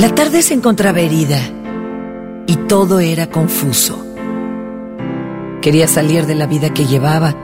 [0.00, 1.38] La tarde se encontraba herida
[2.46, 4.02] y todo era confuso.
[5.60, 7.34] Quería salir de la vida que llevaba,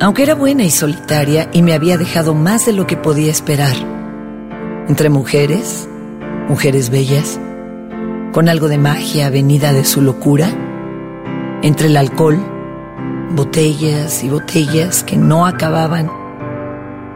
[0.00, 3.76] aunque era buena y solitaria y me había dejado más de lo que podía esperar.
[4.88, 5.86] Entre mujeres,
[6.48, 7.38] mujeres bellas,
[8.32, 10.48] con algo de magia venida de su locura,
[11.60, 12.38] entre el alcohol,
[13.32, 16.10] botellas y botellas que no acababan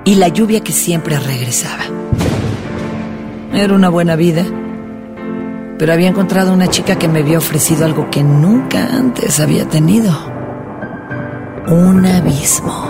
[0.05, 1.85] y la lluvia que siempre regresaba.
[3.53, 4.45] Era una buena vida,
[5.79, 10.13] pero había encontrado una chica que me había ofrecido algo que nunca antes había tenido.
[11.69, 12.89] Un abismo.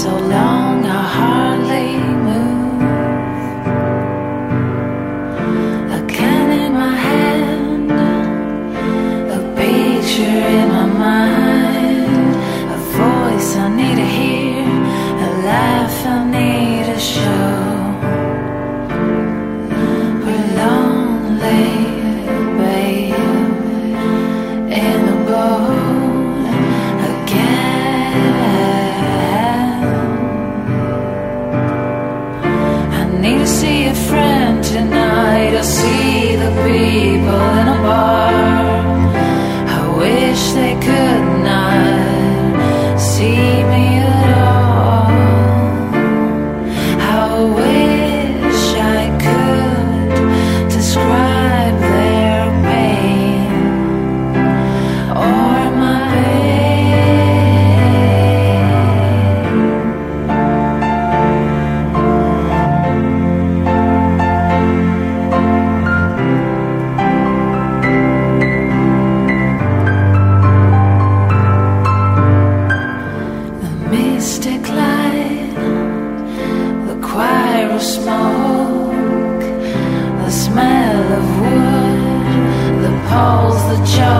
[0.00, 1.99] So long I hardly
[83.10, 84.19] calls the joke.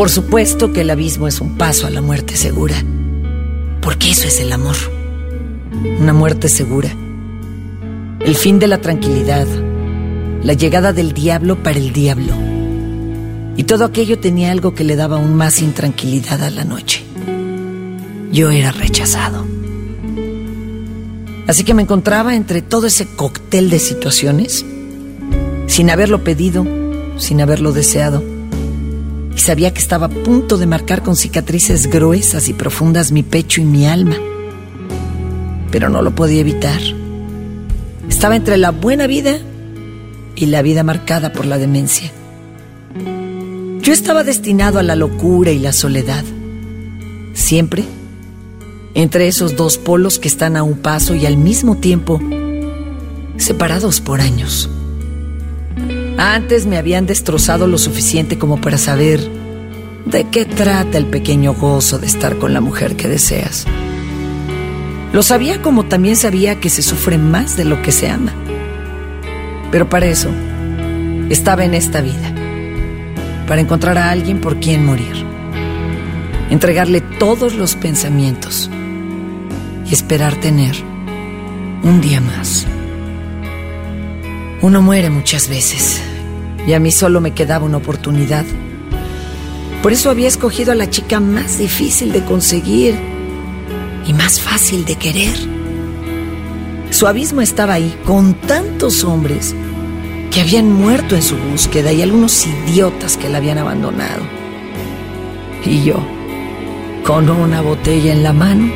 [0.00, 2.74] Por supuesto que el abismo es un paso a la muerte segura,
[3.82, 4.76] porque eso es el amor,
[6.00, 6.88] una muerte segura,
[8.20, 9.46] el fin de la tranquilidad,
[10.42, 12.32] la llegada del diablo para el diablo.
[13.58, 17.04] Y todo aquello tenía algo que le daba aún más intranquilidad a la noche.
[18.32, 19.44] Yo era rechazado.
[21.46, 24.64] Así que me encontraba entre todo ese cóctel de situaciones,
[25.66, 26.66] sin haberlo pedido,
[27.18, 28.29] sin haberlo deseado.
[29.34, 33.60] Y sabía que estaba a punto de marcar con cicatrices gruesas y profundas mi pecho
[33.60, 34.16] y mi alma.
[35.70, 36.80] Pero no lo podía evitar.
[38.08, 39.38] Estaba entre la buena vida
[40.34, 42.10] y la vida marcada por la demencia.
[43.80, 46.24] Yo estaba destinado a la locura y la soledad.
[47.34, 47.84] Siempre
[48.94, 52.20] entre esos dos polos que están a un paso y al mismo tiempo
[53.36, 54.68] separados por años.
[56.22, 59.26] Antes me habían destrozado lo suficiente como para saber
[60.04, 63.64] de qué trata el pequeño gozo de estar con la mujer que deseas.
[65.14, 68.34] Lo sabía como también sabía que se sufre más de lo que se ama.
[69.70, 70.28] Pero para eso
[71.30, 72.34] estaba en esta vida,
[73.48, 75.24] para encontrar a alguien por quien morir,
[76.50, 78.68] entregarle todos los pensamientos
[79.90, 80.76] y esperar tener
[81.82, 82.66] un día más.
[84.60, 86.02] Uno muere muchas veces
[86.70, 88.44] y a mí solo me quedaba una oportunidad.
[89.82, 92.94] Por eso había escogido a la chica más difícil de conseguir
[94.06, 95.34] y más fácil de querer.
[96.90, 99.52] Su abismo estaba ahí con tantos hombres
[100.30, 104.22] que habían muerto en su búsqueda y algunos idiotas que la habían abandonado.
[105.64, 105.96] Y yo,
[107.04, 108.72] con una botella en la mano,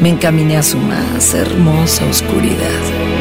[0.00, 3.13] me encaminé a su más hermosa oscuridad.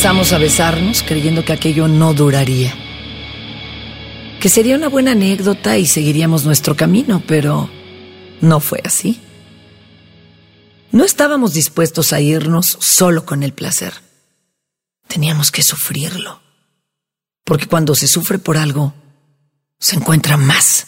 [0.00, 2.74] Comenzamos a besarnos creyendo que aquello no duraría.
[4.40, 7.68] Que sería una buena anécdota y seguiríamos nuestro camino, pero
[8.40, 9.20] no fue así.
[10.90, 13.92] No estábamos dispuestos a irnos solo con el placer.
[15.06, 16.40] Teníamos que sufrirlo.
[17.44, 18.94] Porque cuando se sufre por algo,
[19.78, 20.86] se encuentra más.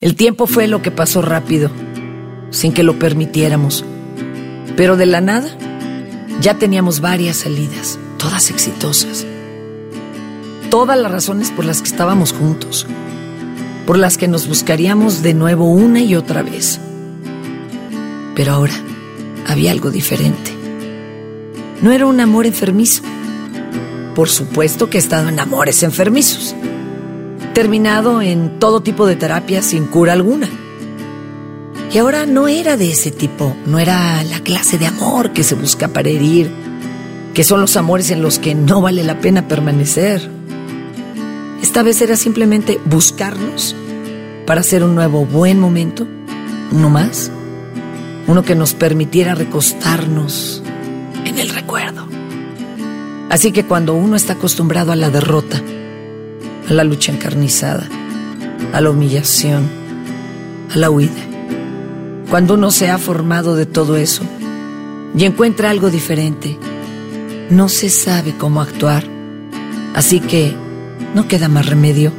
[0.00, 1.70] El tiempo fue lo que pasó rápido,
[2.50, 3.84] sin que lo permitiéramos.
[4.76, 5.56] Pero de la nada,
[6.40, 9.26] ya teníamos varias salidas, todas exitosas.
[10.70, 12.86] Todas las razones por las que estábamos juntos,
[13.86, 16.78] por las que nos buscaríamos de nuevo una y otra vez.
[18.34, 18.74] Pero ahora
[19.46, 20.52] había algo diferente.
[21.80, 23.02] No era un amor enfermizo.
[24.14, 26.54] Por supuesto que he estado en amores enfermizos.
[27.54, 30.48] Terminado en todo tipo de terapia sin cura alguna.
[31.90, 35.54] Y ahora no era de ese tipo, no era la clase de amor que se
[35.54, 36.50] busca para herir,
[37.32, 40.28] que son los amores en los que no vale la pena permanecer.
[41.62, 43.74] Esta vez era simplemente buscarnos
[44.46, 46.06] para hacer un nuevo buen momento,
[46.72, 47.30] uno más,
[48.26, 50.62] uno que nos permitiera recostarnos
[51.24, 52.06] en el recuerdo.
[53.30, 55.62] Así que cuando uno está acostumbrado a la derrota,
[56.68, 57.88] a la lucha encarnizada,
[58.74, 59.68] a la humillación,
[60.74, 61.28] a la huida,
[62.30, 64.22] cuando uno se ha formado de todo eso
[65.16, 66.58] y encuentra algo diferente,
[67.50, 69.04] no se sabe cómo actuar.
[69.94, 70.54] Así que
[71.14, 72.12] no queda más remedio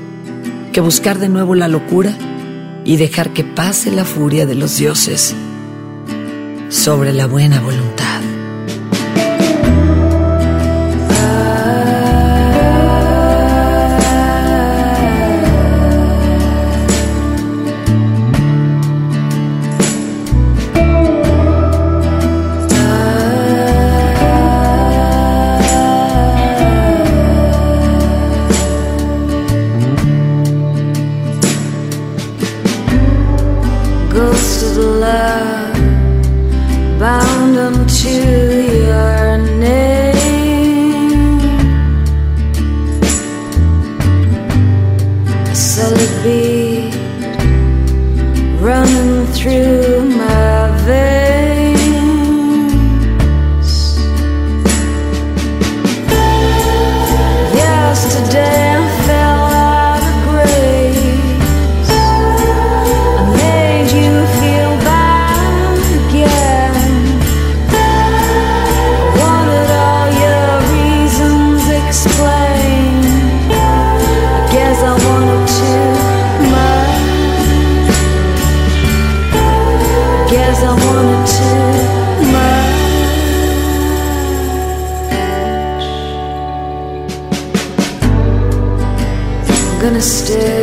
[0.73, 2.15] que buscar de nuevo la locura
[2.85, 5.35] y dejar que pase la furia de los dioses
[6.69, 8.18] sobre la buena voluntad.
[80.29, 82.77] Guess I wanted too much.
[89.49, 90.58] I'm gonna stay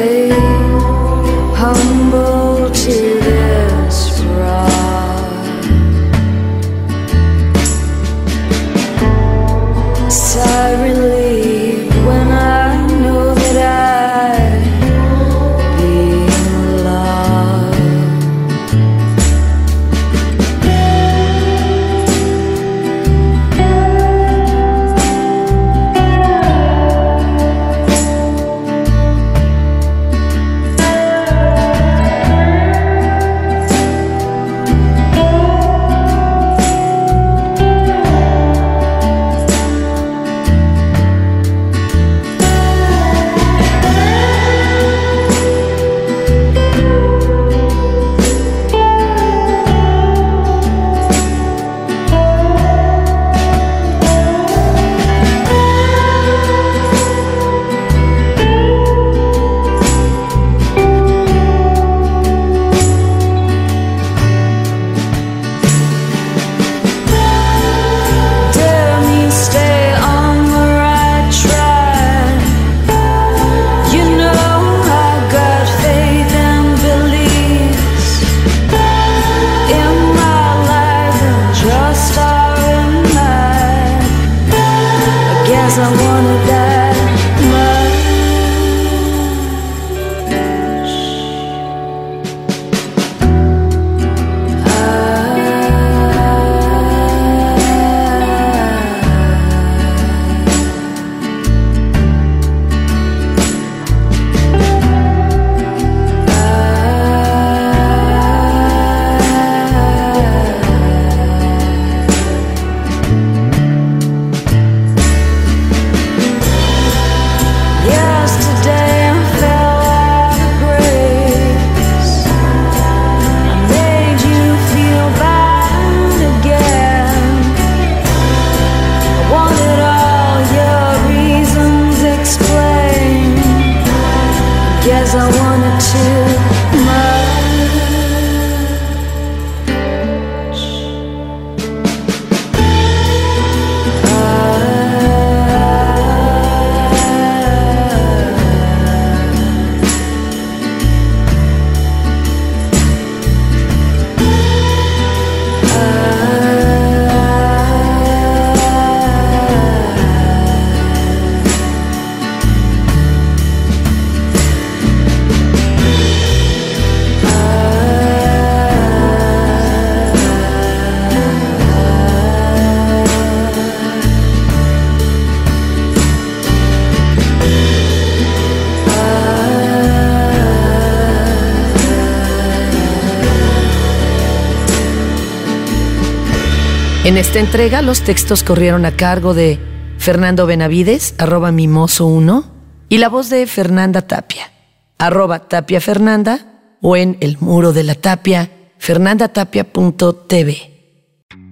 [187.17, 189.59] En esta entrega los textos corrieron a cargo de
[189.97, 192.45] Fernando Benavides, arroba mimoso1,
[192.91, 194.53] y la voz de Fernanda Tapia,
[194.99, 200.76] arroba Tapia Fernanda, o en el muro de la tapia, fernandatapia.tv.